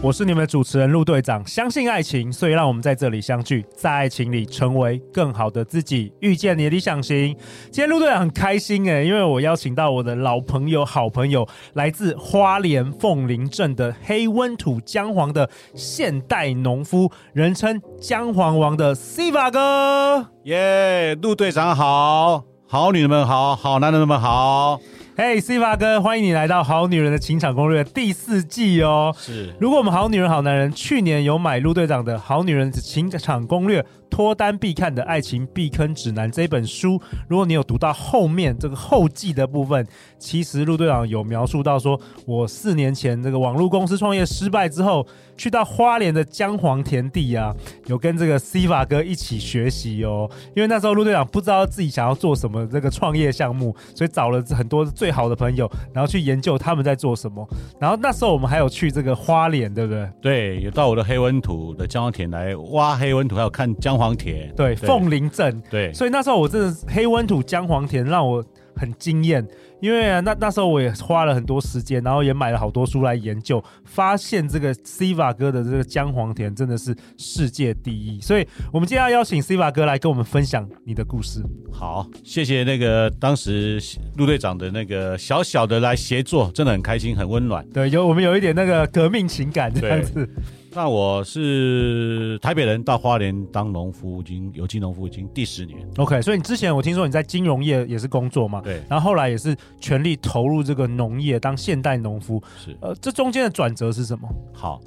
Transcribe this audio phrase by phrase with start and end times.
[0.00, 1.44] 我是你们的主持人陆队长。
[1.44, 7.36] 相信爱情，所以让我们在这里相聚，在爱情里成为更好的自己，遇见你的理想型。
[7.64, 20.28] 今天陆队长很开心诶，因为我邀请到我的老朋友、好朋友，来自花莲凤林镇的黑温土姜黄的现代农夫，人称姜黄王的 Siva 哥。
[20.44, 24.78] 耶，陆队长好，好女人们好，好男人们好。
[25.20, 29.12] 嘿，Siva 哥，欢迎你来到《好女人的情场攻略》第四季哦。
[29.18, 33.82] 是，如果我们好女人好男人去年有买陆队长的《好女人的情场攻略》。
[34.10, 39.86] 脱单必看的爱情避坑指南这本书，如果你有读到后面这个后记的部分，
[40.18, 47.54] 其实陆队长有描述到说，我四年前这个网络公司创业失败之后，去到花莲的姜黄田地啊，
[47.86, 50.28] 有跟这个 Siva 哥一起学习哦。
[50.56, 57.46] 因为那时候陆队长不知道自己想要做什么这个创业项目，所以找了很多最好的朋友，然后去研究他们在做什么。
[57.78, 60.10] 然后那时候我们还有去这个花莲，对不对？
[60.20, 64.08] 对，有到我的黑温土的姜黄田来挖黑温土，还有看姜黄。
[64.08, 65.62] 黄田对，凤林镇。
[65.68, 68.42] 对，所以那时候我真的黑温土姜黄田让我
[68.74, 69.46] 很惊艳，
[69.80, 81.42] 因为啊，那那时候我也花了很多时间，然后也买了好多书来研究，发现这个 Siva 哥的这个姜黄田真的是世界第一，所以我们今天要邀请 Siva 哥来跟我们分享你的故事。
[81.72, 83.80] 好，谢谢那个当时
[84.16, 87.64] 陆队长的那个小小的来协作，真的很开心，很温暖。
[87.68, 90.28] 对，有我们有一点那个革命情感这样子。
[90.74, 95.78] 那我是台北人，到花莲当农夫，已经有机农夫已经第十年。
[95.96, 98.60] OK，所以你之前我听说你在金融业也是工作嘛？
[98.60, 98.80] 对。
[98.88, 102.42] 然后后来也是全力投入这个农业，当现代农夫。
[102.58, 102.76] 是。
[102.80, 104.28] 呃，这中间的转折是什么？
[104.52, 104.80] 好，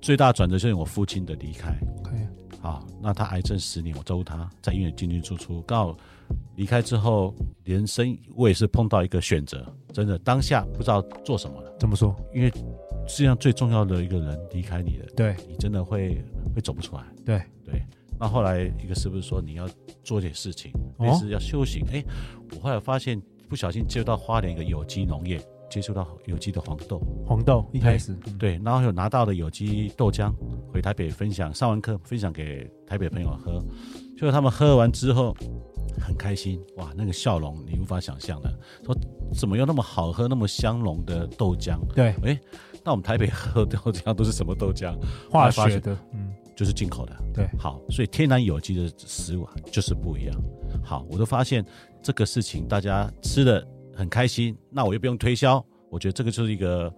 [0.00, 1.74] 最大转折就是我父亲的离开。
[2.00, 2.10] OK。
[2.60, 5.96] 好，那他癌症十年，我照顾他在医院进进出出，刚好
[6.56, 11.74] 离开之后，人生我也是碰到一个选择，真的当下不知道做什么了。
[11.78, 12.14] 怎么说？
[12.34, 12.52] 因为。
[13.06, 17.02] 世界上最重要的一个人离开你了，对，你真的会会走不出来。
[17.22, 17.82] 对对，
[18.18, 19.68] 那后来一个是不是说你要
[20.02, 21.84] 做点事情，没事要修行。
[21.92, 22.04] 哎、哦，
[22.56, 25.40] 我后来发现不小心接触到花莲一个有机农业，
[25.70, 27.00] 接触到有机的黄豆。
[27.26, 30.32] 黄豆一开始对，然后有拿到的有机豆浆
[30.72, 33.62] 回台北分享，上完课分享给台北朋友喝，
[34.14, 35.34] 结果他们喝完之后
[36.00, 38.96] 很开心，哇，那个笑容你无法想象的，说
[39.34, 41.78] 怎么有那么好喝、那么香浓的豆浆？
[41.94, 42.38] 对， 哎。
[42.86, 44.94] 那我们台北喝豆浆都是什么豆浆？
[45.30, 47.16] 化学的，嗯，就是进口的。
[47.32, 50.42] 对，好，所以天然有机的食物就是不一样。
[50.82, 51.64] 好，我都发现
[52.02, 56.92] 这个事情大家吃的很开心，那我又不用推销，我觉得这个就是一个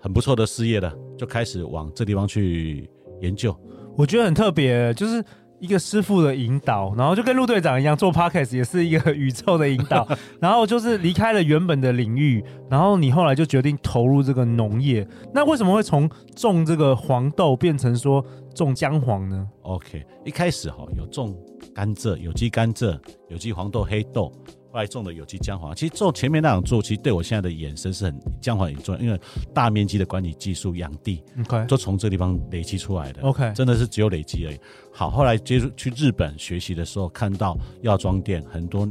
[0.00, 2.90] 很不错的事业了，就开始往这地方去
[3.20, 3.54] 研究。
[3.96, 5.24] 我觉得很特别，就是。
[5.60, 10.08] 一个师傅的引导，然后就跟陆队长一样做 podcast 也是一个宇宙的引导，
[10.40, 15.06] 然后就是离开了原本的领域，然后你后来就决定投入这个农业。
[15.34, 21.36] 那为什么会从种这个黄豆变成说种姜黄呢？OK，一开始哈有种
[21.74, 22.98] 甘蔗，有机甘蔗，
[23.28, 24.32] 有机黄豆、黑豆。
[24.72, 29.20] 后来种的有机姜黄，其实种前面那样做，其实对我现在的衍生是很姜黄很重要，因为
[29.52, 34.58] 大面积的管理技术、养地，OK，都从这个地方累积出来的，OK，真的是只有累积而已。
[34.92, 38.88] 好，后来接触去日本学习的时候，看到药妆店很多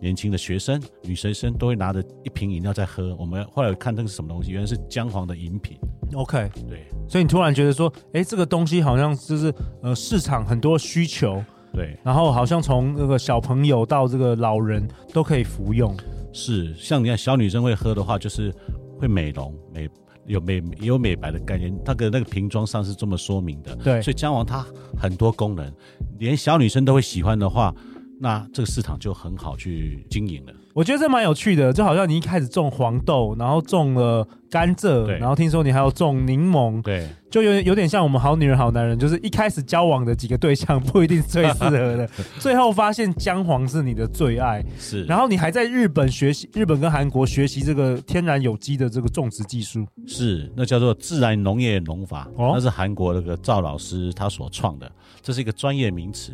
[0.00, 3.16] 年轻的学生、女学生都会拿着一瓶饮料在喝。
[3.16, 5.78] 我们后来看那个是什么东西，原来是姜黄的饮品
[6.14, 6.84] ，OK，对。
[7.08, 11.42] 所以你突然觉得说，哎，这个东西好像就是呃市场很多需求。
[11.72, 15.96] 对，然后好像从那个小朋友到这个老人都可以服用。
[16.32, 18.54] 是，像你看小女生会喝的话，就是
[18.98, 19.88] 会美容、美
[20.26, 21.74] 有美有美白的概念。
[21.84, 23.74] 那个那个瓶装上是这么说明的。
[23.76, 24.64] 对，所以姜黄它
[24.96, 25.72] 很多功能，
[26.18, 27.74] 连小女生都会喜欢的话，
[28.20, 30.52] 那这个市场就很好去经营了。
[30.74, 42.06] 我觉得这蛮有趣的，就好像你一开始种黄豆，然后种了甘蔗，然后听说你还要种柠檬，对，就有有点像我们好女人好男人，就是一开始交往的几个对象不一定是最适合的，
[42.38, 56.30] 最后发现姜黄是你的最爱，是，然后你还在日本学习，日本跟韩国学习这个天然有机的这个种植技术，是，那叫做自然农业农法，哦，那是韩国那个赵老师他所创的，这是一个专业名词。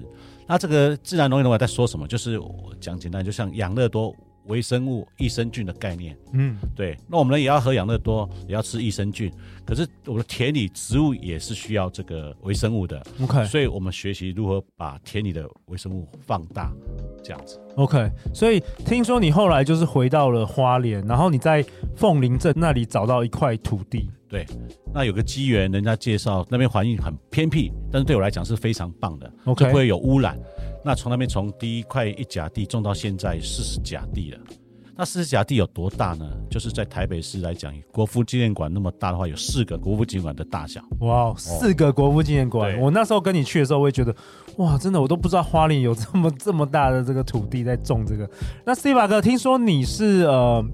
[0.49, 2.09] 那这个自然农业农法在说什么？
[2.09, 4.13] 就是我讲简单，就像养乐多。
[4.49, 6.17] 微生物益生菌的概念。
[6.33, 6.97] 嗯，对。
[7.07, 9.33] 那我们呢也要喝养乐多，也要吃益生菌。
[9.65, 13.03] 可是我们的田里植物也是需要这个微生物的。
[13.23, 16.73] OK，所以我们学习如何把田里的微生物放大，
[17.23, 17.61] 这样子。
[17.77, 21.65] OK，所以听说你后来就是回到了花莲，然后你在
[21.95, 24.11] 凤林镇那里找到一块土地。
[24.29, 24.47] 对，
[24.93, 30.39] 那有个机缘，人家介绍那边环境很偏僻，但是对我来讲是非常棒的，OK，就不会有污染。
[30.85, 34.39] 那从那边从第一块一甲地种到现在四十甲地了。
[35.01, 36.29] 那四十甲地有多大呢？
[36.51, 40.81] 就是在台北市来讲，国父纪念馆那么大的话，有四个国父纪念馆的大小。
[41.01, 42.75] 哇，四个国父纪念馆！
[42.75, 44.13] 哦、我那时候跟你去的时候，我也觉得，
[44.57, 48.29] 哇，真的，我都不知道花莲有这么这么大的这个土地在种这个。
[48.67, 50.65] 那 Steve 哥，听说你是呃，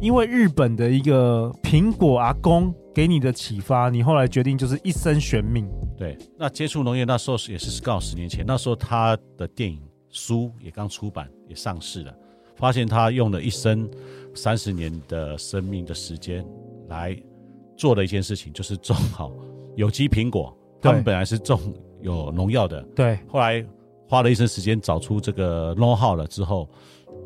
[0.00, 5.68] 因为日本的一个苹果阿公给你的启发，你后来决定就是一生悬命。
[6.02, 12.12] 对，那接触农业那时候也是刚好十年前，那时候他的电影书也刚出版，也上市了。
[12.56, 13.88] 发现他用了一生
[14.34, 16.44] 三十年的生命的时间
[16.88, 17.16] 来
[17.76, 19.30] 做的一件事情，就是种好
[19.76, 20.52] 有机苹果。
[20.80, 21.60] 他们本来是种
[22.00, 23.16] 有农药的，对。
[23.28, 23.64] 后来
[24.08, 26.68] 花了一生时间找出这个 know how 了之后，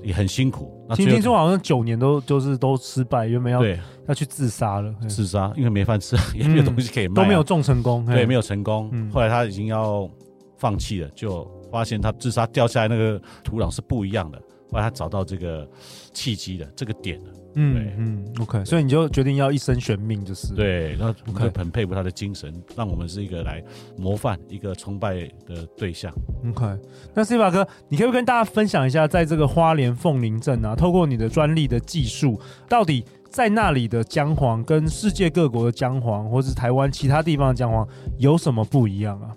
[0.07, 0.73] 也很辛苦。
[0.95, 9.11] 听听说好像九年都就是都失败，原本要对要去自杀了，自杀，因为没饭吃，也没有东西可以卖，都没有种成功，对，没有成功。
[9.13, 10.09] 后来他已经要
[10.57, 14.39] 放弃了，就发现他自杀掉下来那个土壤是不一样的。
[14.71, 15.69] 后来他找到这个
[16.13, 23.65] 契机的这个点了，嗯嗯，OK，所以你就决定要一生悬命，就是对，然后我们很佩服他的精神让我们是一个来
[23.97, 26.13] 模范、一个崇拜的对象。
[26.51, 26.67] OK，
[27.15, 32.39] 那 Steve 哥，你可不可以跟大家分享一下，在这个花莲凤林镇啊，透过你的专利的技术，
[32.69, 37.89] 到底在那里的姜黄跟世界各国的姜黄，或是台湾其他地方的姜黄
[38.19, 39.35] 有什么不一样啊？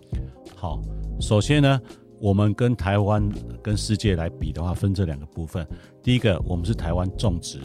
[0.56, 0.82] 好，
[1.22, 1.82] 首先呢。
[2.22, 3.32] 我们跟台湾
[3.64, 5.66] 跟世界来比的话，分这两个部分。
[6.04, 7.62] 第一个，我们是台湾种植，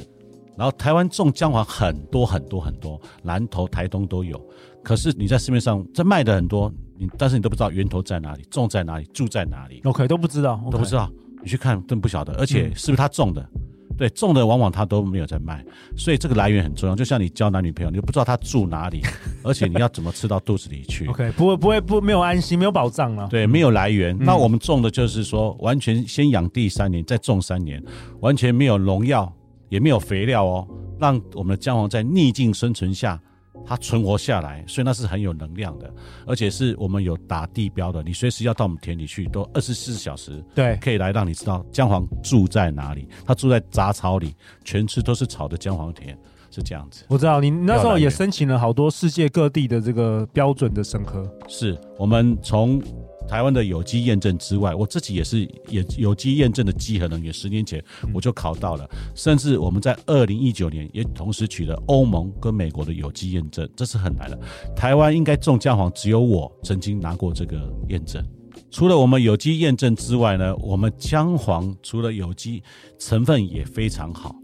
[0.57, 4.41] 然后台湾种姜黄很多很多很多，南投、台东都有。
[4.83, 9.81] 可是你在市面上这卖的很多，你但是你都不知道源头在哪里，种在哪里，住在哪里。
[9.85, 11.11] OK，都不知道，都不知道。
[11.43, 12.35] 你去看，更不晓得。
[12.35, 13.41] 而且是不是他种的？
[13.55, 13.61] 嗯
[13.97, 15.65] 对，种的往往他都没有在卖，
[15.97, 16.97] 所以这个来源很重要。
[16.97, 19.01] 就像你交男女朋友，你不知道他住哪里，
[19.45, 21.07] 而且你要怎么吃到肚子里去？
[21.15, 23.29] OK，不会不会不没有安心，没有保障了。
[23.29, 24.13] 对，没有来源。
[24.17, 27.81] 嗯、那我们种的就是说，完全先养地三年，再种三年，
[28.19, 29.33] 完全没有农药，
[29.75, 30.69] 也没有肥料哦，
[31.01, 33.21] 让我们的姜黄在逆境生存下。
[33.67, 35.91] 它存活下来，所以那是很有能量的，
[36.27, 38.03] 而且是我们有打地标的。
[38.03, 43.09] 你随时要到我们田里去，都二十四小时，对，可以来让你知道姜黄住在哪里。
[43.25, 44.35] 它住在杂草里，
[44.65, 46.19] 全吃都是草的姜黄田，
[46.51, 47.07] 是这样子。
[47.09, 51.27] 我知道你那时候也申请了好多世界各地的这个标准的审核。
[51.49, 52.83] 是我们从。
[53.29, 57.33] 台湾的有机验证之外，我自己也是也有机验证的稽核人员。
[57.33, 57.83] 十年前
[58.13, 64.39] 我就考到了，甚至我们在二零一九年也同时取得欧盟跟美国的有机验证，这是很难的。
[64.77, 68.25] 台湾应该种姜黄，只有我曾经拿过这个验证。
[68.71, 72.63] 除了我们有机验证之外呢，我们姜黄除了有机
[72.99, 74.35] 成分也非常好。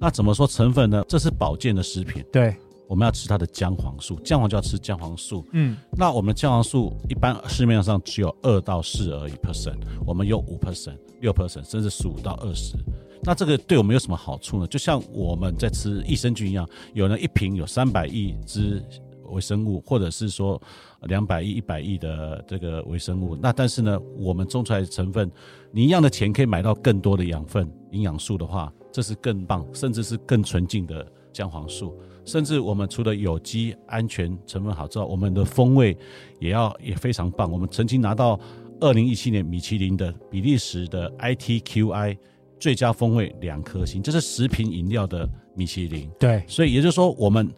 [0.00, 1.04] 那怎么说成分呢？
[1.08, 2.24] 这是保健的食品。
[2.32, 2.54] 对。
[2.88, 5.44] 我们要吃它的姜黄素，姜黄就要吃姜黄素。
[5.52, 12.74] 嗯，那我们姜黄素一般市面上只有二到四而已 percent，我们有五 percent、六 percent，甚至十五到二十。
[13.22, 14.66] 那这个对我们有什么好处呢？
[14.68, 18.82] 就像我们在吃益生菌一样，有人一瓶有三百亿只
[19.24, 20.60] 微生物，或者是说
[21.02, 23.36] 两百亿、一百亿的这个微生物。
[23.36, 25.30] 那但是呢，我们种出来的成分，
[25.70, 31.94] 你一样的钱可以买到更多的养分、营养素的话，这是更棒，甚至是更纯净的姜黄素。
[32.28, 35.96] 甚至我们除了有机、安全、成分好之外，我们的风味
[36.38, 37.50] 也要也非常棒。
[37.50, 38.38] 我们曾经拿到
[38.80, 42.18] 二零一七年米其林的比利时的 ITQI
[42.60, 46.10] 最佳风味两颗星，这是食品饮料的米其林。
[46.18, 47.50] 对，所以也就是说，我们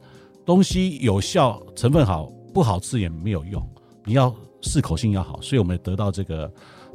[0.46, 3.60] 东西有效，成分好，不好吃也没有用，
[4.04, 6.48] 你要适口性要好，所以我们得到这个。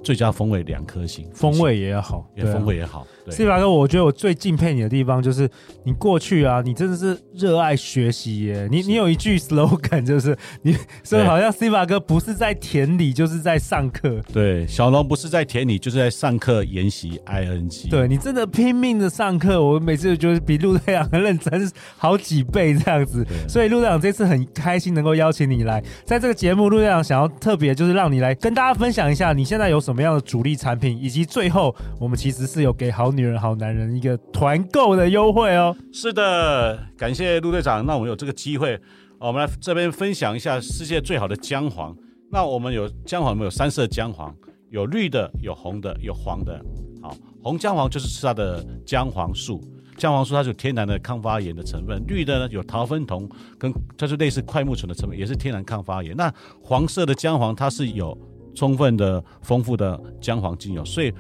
[0.06, 3.08] 最佳风味两颗星，风味也要好，也风味也好。
[3.28, 5.50] Steve 哥，我觉得我最敬佩你的地方就是
[5.84, 8.68] 你过去啊，你真的是热爱学习耶。
[8.70, 14.22] 你你有一句 slogan 就是你，所以好像 Steve 哥不是在田里就是在上课。
[14.32, 17.90] 对，小龙不是在田里就是在上课研习 ing。
[17.90, 23.26] 对，你真的拼命的上课，我每次就是比陆队长很认真好几倍这样子。
[23.50, 29.95] 所以陆队长这次很开心能够邀请你来，在这个节目，陆队长想要特别就是让你来跟大家分享一下你现在有什么。
[29.96, 35.74] 什么样的主力产品，以及最后我们其实是有给好女人好男人一个团购的优惠哦。
[35.94, 38.78] 是的，感谢陆队长，那我们有这个机会，
[39.18, 41.96] 我们来这边分享一下世界最好的姜黄。
[42.30, 44.36] 那我们有姜黄，我们有三色姜黄，
[44.70, 46.60] 有绿的，有红的，有黄的。
[47.02, 49.62] 好，红姜黄就是吃它的姜黄素，
[49.96, 52.04] 姜黄素它是有天然的抗发炎的成分。
[52.06, 56.14] 绿的呢有桃酚酮跟它是类似快木醇的成分，也是天然抗发炎。
[56.18, 56.30] 那
[56.62, 58.14] 黄色的姜黄它是有
[58.56, 61.14] 充分的丰富的姜黄精油，所以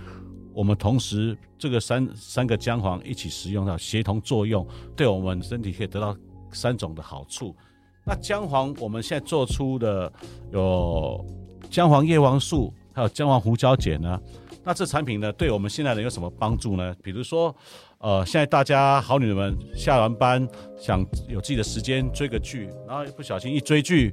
[0.53, 4.65] 我们同时这个三三个姜黄一起食用，它协同作用，
[4.95, 6.15] 对我们身体可以得到
[6.51, 7.53] 三种的好处。
[8.05, 10.11] 那姜黄我们现在做出的
[10.51, 11.23] 有
[11.69, 14.19] 姜黄叶黄素，还有姜黄胡椒碱呢。
[14.63, 16.95] 那这产品呢，对我们现在人有什么帮助呢？
[17.03, 17.55] 比如说，
[17.99, 24.11] 呃，现在大家好女人们下完班想有自己的时间追个剧，然后不小心一追剧，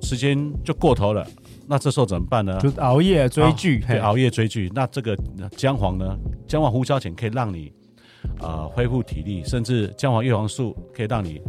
[0.00, 1.26] 时间就过头了，
[1.68, 2.58] 那这时候怎么办呢？
[2.60, 4.70] 就熬夜追剧，对，熬夜追剧。
[4.74, 5.16] 那这个
[5.56, 7.72] 姜黄呢，姜黄胡椒碱可以让你
[8.40, 11.40] 呃恢复体力，甚至姜黄叶黄素可以让你。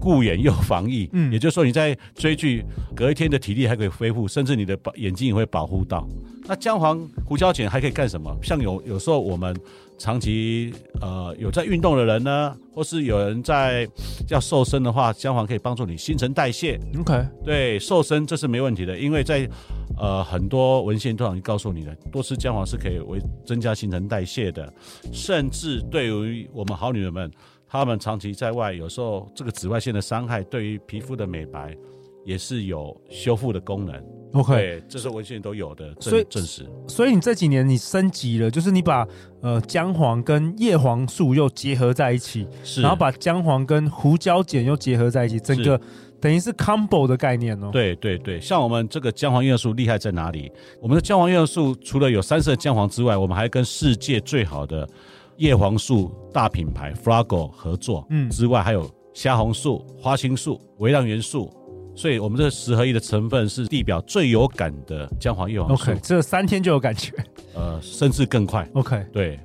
[0.00, 2.62] 顾眼又防疫，嗯，也就是说你在追剧，
[2.94, 6.06] 隔一天的体力还可以恢复，甚至你的保眼睛也会保护到。
[6.44, 8.30] 那姜黄胡椒碱还可以干什么？
[8.42, 9.56] 像有有时候我们
[9.96, 13.88] 长期呃有在运动的人呢，或是有人在
[14.28, 16.78] 要瘦身的话，姜黄可以帮助你新陈代谢。
[16.98, 19.48] OK，对，瘦身这是没问题的，因为在
[19.96, 24.72] 呃很多文献都已经告诉你的，多吃姜黄是可以为增加新陈代谢的，
[25.12, 27.30] 甚至对于我们好女人们。
[27.66, 31.76] 她们长期在外，有时候这个紫外线的伤害对于皮肤的美白
[32.24, 33.94] 也是有修复的功能。
[34.32, 36.68] OK，这是文献都有的证证实。
[36.88, 39.06] 所以你这几年你升级了，就是你把
[39.40, 45.80] 呃姜黄跟叶黄素又结合在一起，是，然后把姜黄跟胡椒碱又结合在一起，整个
[46.20, 47.70] 等于是 combo 的概念哦。
[47.70, 50.50] 对对对，像我们这个姜黄叶黄素厉害在哪里？
[50.80, 54.88] 我们的姜黄叶黄素除了有三色姜黄之外，我们还跟世界最好的。
[55.36, 61.52] 叶黄素大品牌 Fragile 合作，嗯，之外还有虾红素、花青素、微量元素，
[61.94, 65.90] 所以我们这十合一的成分是地表最有感的姜黄叶黄素。
[65.90, 67.12] OK，这三天就有感觉，
[67.54, 68.68] 呃，甚至更快。
[68.74, 69.38] OK，对，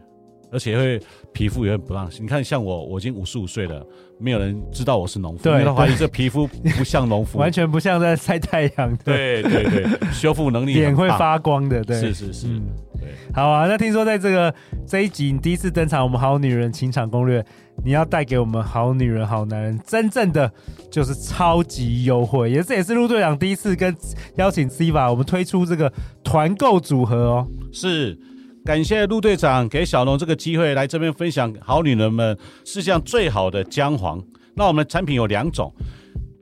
[0.52, 1.00] 而且会
[1.32, 2.10] 皮肤也会不让。
[2.20, 3.86] 你看，像我，我已经五十五岁了，
[4.20, 8.98] 没有人知道我是农夫，对，怀疑这皮肤不像农夫， 完全不像在晒太阳。
[9.06, 12.48] 对对对，修复能力脸会发光的，对，是是是。
[12.48, 12.64] 嗯
[13.00, 13.66] 对，好啊。
[13.68, 14.54] 那听说在这个
[14.86, 17.46] 这一集你第一次登场，我们好女人情场攻略，
[17.84, 20.52] 你要带给我们好女人好男人真正的
[20.92, 23.96] 就是超级优惠，也是也是陆队长第一次跟
[24.36, 25.92] 邀请 Siva 我们推出这个
[26.24, 27.48] 团购组合哦。
[27.72, 28.18] 是，
[28.66, 34.22] 感谢陆队长给小龙这个机会来这边分享好女人们世界上最好的姜黄。
[34.56, 35.74] 那我们的产品有两种，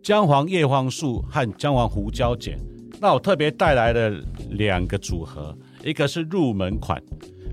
[0.01, 2.57] 姜黄叶黄素和姜黄胡椒碱。
[2.99, 4.09] 那我特别带来了
[4.49, 5.55] 两个组合。
[5.83, 7.01] 一个是入门款，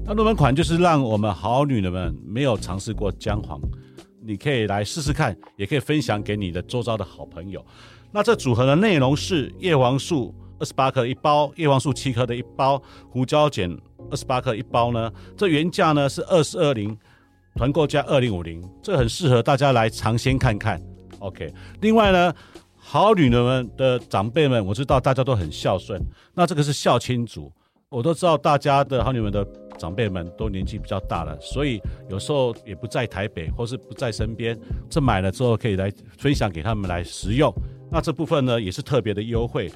[0.06, 3.58] 那入门款就是让我们好女人们没有尝试过姜黄，
[4.22, 7.64] 你可以来试试看，也可以分享给你的周遭的好朋友。
[8.12, 13.74] 那这组合的内容是叶黄素二十八克一包，叶黄素七克的一包，胡椒碱
[14.10, 15.10] 二十八克一包呢。
[15.38, 16.94] 这原价呢是二四二零，
[17.54, 20.78] 团购价二零五零，这很适合大家来尝鲜看看。
[21.20, 22.30] OK，另外呢，
[22.76, 25.98] 好女人们的长辈们，我知道大家都很孝顺，
[26.34, 27.50] 那这个是孝亲组。
[27.94, 29.46] 我都知道大家的好女们的
[29.78, 34.58] 长辈们都年纪比较大了，所以有时候也不在台北或是不在身边，
[34.90, 37.54] 这买了之后可以来分享给他们来食用。
[37.92, 39.70] 那这部分呢也是特别的优惠，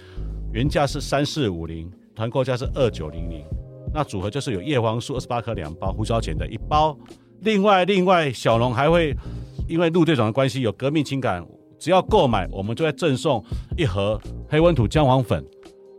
[0.53, 3.45] 原价是三四五零，团购价是二九零零。
[3.95, 6.99] 那组合就是有叶黄素二十八克两包，胡椒碱的一包。
[7.43, 9.15] 另外，另外小龙还会
[9.69, 11.47] 因为陆队长的关系有革命情感，
[11.79, 13.45] 只要购买我们就会赠送
[13.77, 15.45] 一盒黑温土姜黄粉。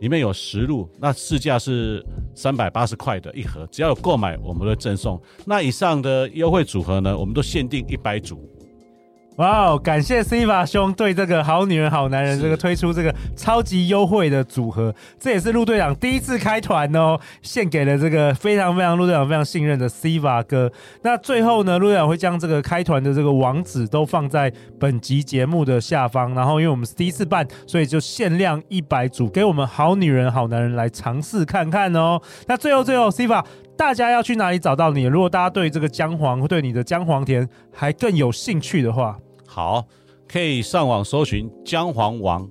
[0.00, 2.04] 里面有十入，那市价是
[2.34, 5.20] 三百八十块的一盒，只要有购买，我们会赠送。
[5.46, 8.46] 那以上的优惠组合呢，我们都限定一百组。
[9.40, 9.78] 哇哦！
[9.78, 20.70] 感谢 Civa 兄对这个好女人好男人这个推出这个超级优惠的组合，这也是陆队长第一次开团哦，献给了这个非常非常陆队长非常信任的 Civa 哥。
[21.00, 26.34] 那最后呢，陆队长会将这个开团的这个网址都放在本集节目的下方。
[26.34, 32.20] 然后因为我们是第一次办，所以就限量一百组给我们好女人好男人来尝试看看哦。
[32.46, 33.42] 那最后最后，Civa，。
[33.76, 35.04] 大家要去哪里找到你？
[35.04, 39.18] 如果大家对这个姜黄，对你的姜黄田还更有兴趣的话，
[39.52, 39.84] 好，
[40.28, 42.48] 可以上网搜寻姜黄王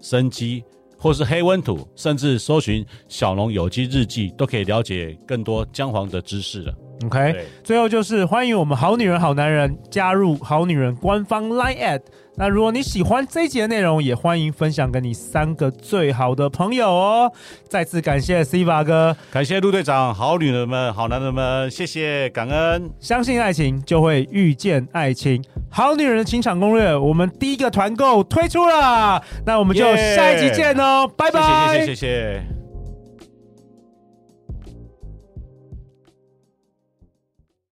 [0.00, 0.64] 生机，
[0.96, 6.74] 或是黑温土，甚至搜寻小龙有机日记，都可以了解更多姜黄的知识了。
[7.06, 12.00] OK，最后就是欢迎我们好女人好男人加入好女人官方 Line@
[12.36, 17.30] 那如果你喜欢这一集的内容，也欢迎分享给你三个最好的朋友哦。
[17.68, 22.90] 再次感谢 Siva 哥，感谢陆队长，好女人们、好男人们，谢谢感恩。
[22.98, 25.42] 相信爱情，就会遇见爱情。
[25.70, 31.74] 好女人的情场攻略，我们第一个团购推出了，那我们就下一集见哦，拜拜。
[31.74, 32.59] 谢谢谢谢。